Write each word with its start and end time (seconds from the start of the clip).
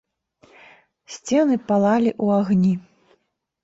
Сцены 1.17 1.55
палалі 1.69 2.11
ў 2.23 2.43
агні. 2.43 2.75